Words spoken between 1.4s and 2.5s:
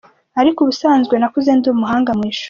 ndi umuhanga mu ishuri.